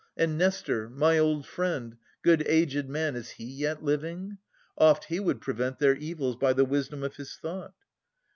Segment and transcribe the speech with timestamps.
[0.17, 4.39] And Nestor, my old friend, good aged man, Is he yet living?
[4.75, 7.75] Oft he would prevent Their evils, by the wisdom of his thought.